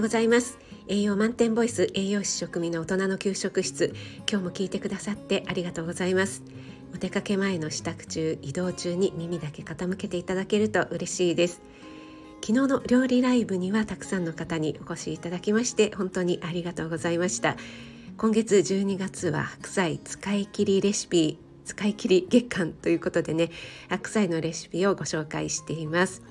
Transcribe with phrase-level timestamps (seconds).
[0.00, 0.58] ようございます。
[0.88, 3.94] 栄養満点ボイス栄養士食味の大人の給食室。
[4.26, 6.42] 今日も聞いてくださってありがとうございます。
[6.94, 11.60] お出かけ前の支度中移動中に耳だけ傾けていただけると嬉しいです。
[12.40, 17.58] 昨日の料理ライブにはたくさんの方にお越しいただきまして本当にありがとうございました。
[18.16, 23.50] 今月12月は白菜使い切りレシピ使い切り月間ということでね
[23.90, 26.22] 白菜のレシピをご紹介しています。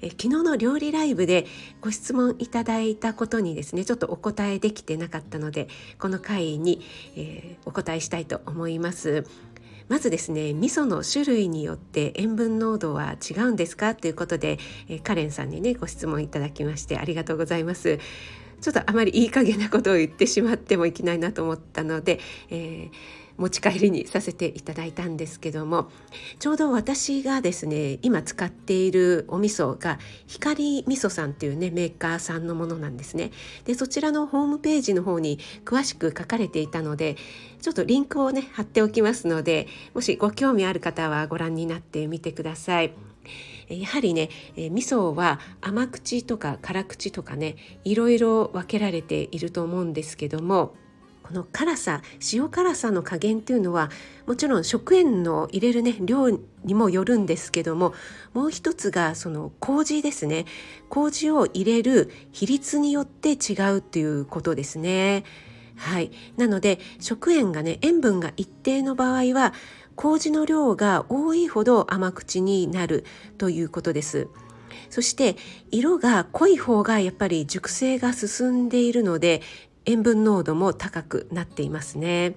[0.00, 1.46] え昨日の料理ライブで
[1.80, 6.80] ご質問いただいたことにですねちょっとお答えできてなかったのでこの回に、
[7.16, 9.24] えー、お答えしたいと思います。
[9.88, 13.94] まずですね味噌の種類によって塩分濃度は違うんですか？
[13.94, 14.58] ということで、
[14.88, 17.98] えー、カレンさんにねご質問いただきましてありがとうございます。
[18.60, 25.90] ちょっとあまりいい加減なことを言ってしまってもいけないなと思ったので、えー持ち帰りにさせていただいたんですけども
[26.40, 33.30] ちょうど私がですね今使っているお味噌が光味噌さんっていうねメーカーさんのものなんですね
[33.64, 37.16] でそちらのホームページの方に詳しく書かれていたので
[37.62, 42.92] ちょっとリンクをね貼っておきますのでもしご興味ある方はご覧になってみてください。
[43.68, 50.74] やはりね、味噌は甘口とか辛口とかねいろいろ分けられていると思うんですけども
[51.28, 52.00] この辛さ
[52.32, 53.90] 塩辛さの加減っていうのは
[54.26, 57.92] もちろん食塩の入れるね量にもよるんですけども
[58.32, 60.46] もう一つがその麹ですね
[60.88, 65.24] 麹を入れる比率によって違うっていうことですね。
[65.76, 69.52] はい、なので食塩がね塩分が一定の場合は
[69.98, 73.04] 麹の量が多いほど甘口になる
[73.36, 74.28] ということです。
[74.90, 75.36] そして
[75.72, 79.42] 色が濃い方がやっぱり熟成が進んでいるので
[79.86, 82.36] 塩分濃度も高くなっていますね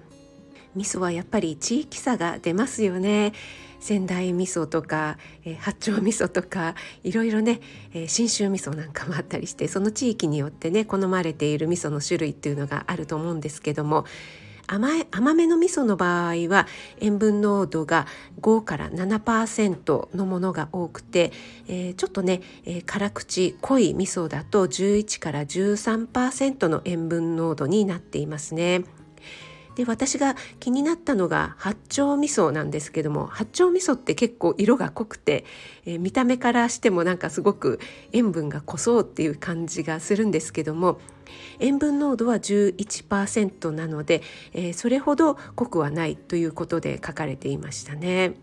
[0.75, 3.33] 味噌はやっぱり地域差が出ますよね
[3.79, 7.61] 仙台味噌とか、えー、八丁味噌とかいろいろね、
[7.93, 14.05] えー、信州味噌なんかもあったりしてその地域によってね好まれている味噌の種類っていうのがあると思うんですけども
[14.71, 16.65] 甘い甘めの味噌の場合は
[17.01, 18.07] 塩分濃度が
[18.39, 21.33] 5から7%のものが多くて、
[21.67, 28.85] えー、ちょっとね、えー、辛口濃い味噌だと11から13%の塩分濃度になっていますね。
[29.75, 35.45] で私が気になったのが八丁味噌なんですけども八丁味噌って結構色が濃くて、
[35.85, 37.79] えー、見た目からしてもなんかすごく
[38.11, 40.99] 塩分が濃そうっていう感じがするんですけども
[41.59, 44.21] 塩分濃度は11%なので、
[44.53, 48.33] えー、それほど濃くはないということで書かれていましたね。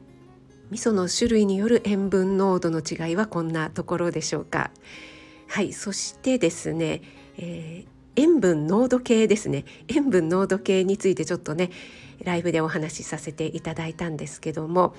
[0.71, 4.71] 味噌の種類による塩分濃度の違いはこんなところでしょうか。
[5.49, 7.03] はいそしてですね、
[7.39, 9.65] えー塩分濃度計ですね。
[9.87, 11.71] 塩分濃度計についてちょっとね
[12.29, 14.95] ライブでお話しさせていただいたんですけども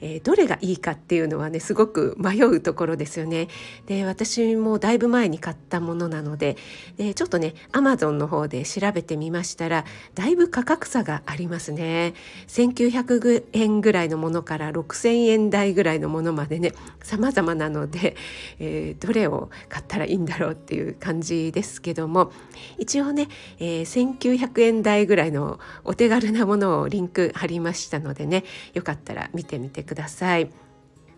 [0.00, 3.48] えー、どれがいいかっていうのはねすごく迷うところですよね。
[3.86, 6.56] で私もだいぶ前に買ったものなので
[6.96, 9.84] でちょっとねアマゾンの方で調べてみましたら
[10.14, 12.14] だいぶ価格差がありますね。
[12.48, 16.72] 1900円ぐらいのものから6000円台ぐらいのものまでね
[17.02, 18.16] 様々なので、
[18.58, 22.32] えー、どれを買ったらいいんだろうっていう感じですけども
[22.78, 23.28] 一応ね、
[23.58, 30.50] えー、1900円台ぐらいのお手軽なものをリンク貼りましたのでねよかったら見てみてください。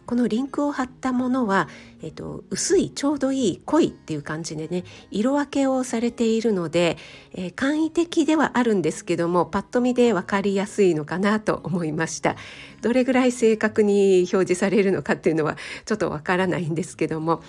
[0.06, 1.68] このリンクを貼ったものは、
[2.00, 6.96] えっと、薄いちょうどいい濃いっていう感じでね色分けをされているので、
[7.34, 12.36] えー、簡易的ではあるんですけどもパッと見で分かりやすいのかなと思いました
[12.82, 17.42] どれぐらい正確に表示されるのかっていうのはちょっとわからないんですけども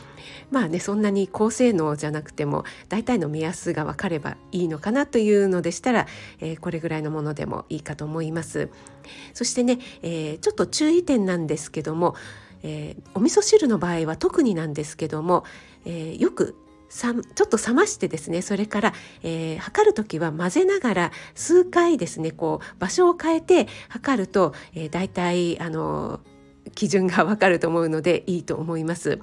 [0.52, 6.08] まあねそんなに高性能じゃなくても大体の目安が分かればいいのかなというのでしたら、
[6.40, 8.70] えー、これぐらいのものでもいいかと思います。
[9.34, 12.16] そしてね、えー、ちょっと注意点なんですけども
[12.64, 15.44] えー、お味噌汁の場合は特になんですけども、
[15.86, 16.56] え、よく
[16.90, 18.94] さちょっと冷ましてですねそれから、
[19.24, 26.22] えー、測る時は混ぜながら数回ですねこう場所を変えて測ると、えー、大体あの
[26.76, 29.20] 基準がわかると思うのでいいと思います。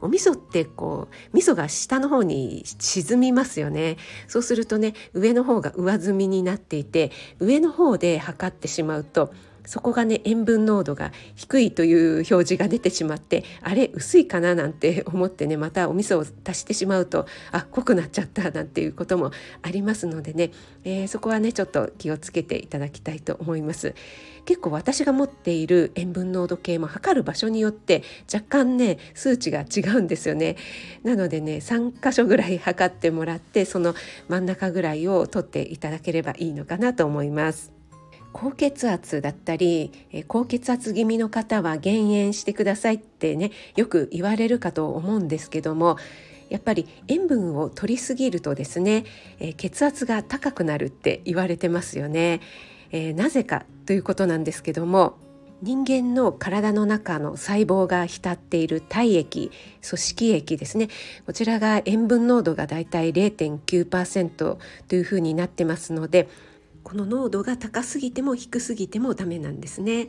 [0.00, 3.96] お味噌ってこう味噌が下の方に沈みますよね
[4.26, 9.32] そうするとね上の方が上積みになっていて上の方で測ってしまうと
[9.68, 19.30] そこがね塩分濃度が低いという表示が出てしまってあれ薄いかななんて 思ってねまたお味噌を足してしまうとあ濃くなっちゃったなんていうことも
[19.60, 20.52] ありますのでね、
[20.84, 23.94] えー、そこはねちょっと気をつけていただきたいと思います。
[24.46, 30.56] 結構私が持っている塩分濃度計も測る場所によって若干ね数値が違うんですよね。
[31.02, 33.94] なのでね3箇所ぐらい測ってもらってその
[34.28, 37.77] 真ん中ぐらいを取っていただければいいのかなと思います。
[38.32, 39.92] 高血圧だったり
[40.26, 45.96] 高血圧気味の方は減塩してくださいってねよく言われるかと思うんですけども
[46.50, 49.04] やっぱり塩分を摂りすぎるとですね、
[49.58, 52.40] 血圧が高くなるって言われてますよね、
[52.90, 55.18] えー、なぜかということなんですけども
[55.60, 59.50] 人間の体の中の細胞が浸っている体液
[59.88, 60.88] 組織液ですね
[61.26, 64.58] こちらが塩分濃度がだいたい0.9%と
[64.94, 66.28] いうふうになってますので
[66.88, 70.08] この濃度が高すぎても低すぎてもダメなんですね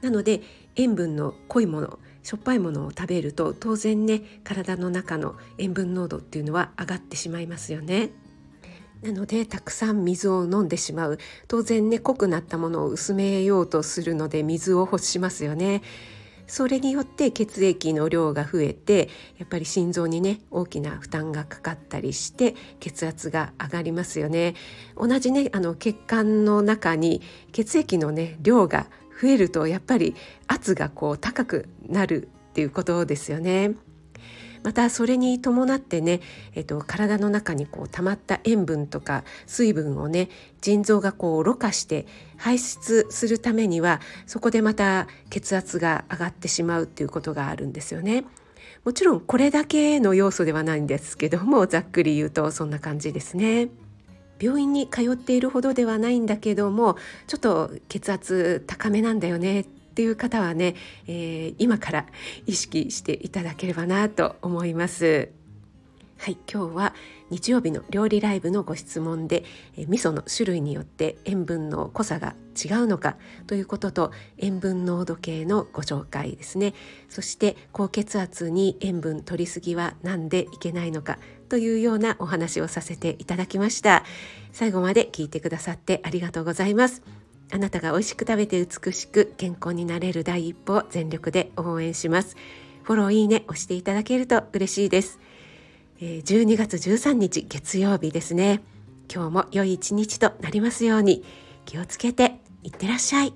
[0.00, 0.42] なので
[0.76, 8.10] 塩分の濃いものしょっぱいものを食べると当然ね体の中の塩分濃度っていうのは上がってしまいますよね。
[9.02, 11.18] なのでたくさん水を飲んでしまう
[11.48, 15.82] 当然ね濃くなったものを薄めようとするので水を欲しますよね。
[16.50, 19.08] それによって血液の量が増えて
[19.38, 24.56] やっぱり心臓にね大きな負担がかかったりして血圧が上がりますよね
[24.96, 28.88] 同じねあの血管の中に血液のね量が
[29.22, 30.16] 増えるとやっぱり
[30.48, 33.74] 圧がこう高くなるっていうことですよね。
[34.62, 36.20] またそれに伴ってね、
[36.54, 40.28] えっと、体の中にこう溜まった塩分とか水分をね
[40.60, 48.24] 腎臓がこうろ過して排出するためにはそこでまた血圧が上がってしまうっていうことがあるんですよね。
[48.84, 53.68] もちろんこれだけの要素ではないんですけどもざっくり言うとそんな感じですね。
[54.40, 56.96] 病院に通っているほどではないんだけども
[57.26, 60.76] ちょっと血圧高めなんだよねっていう方はね、
[61.06, 62.06] えー、今から
[62.46, 65.30] 意識していただければなと思います。
[66.20, 66.94] はい今日は
[67.30, 69.42] 日曜日の料理ライブのご質問で、
[69.78, 73.16] え味噌の種類によって塩分の濃さが違うのか
[73.46, 76.74] ということと塩分濃度計のご紹介ですね。
[77.08, 84.04] そして高血圧に塩分取りすぎは何でいけないのかというようなお話をさせていただきました。
[84.52, 87.19] 最後まで聞いてくださってありがとうございます。
[87.52, 92.36] あなたが美味しく食べて美しく健康になれる第一歩を全力で応援します。
[92.84, 95.18] フォローいいね押していただけると嬉しいです。
[96.00, 98.62] 12月13日月曜日ですね。
[99.12, 101.24] 今日も良い一日となりますように
[101.66, 103.34] 気をつけていってらっしゃい。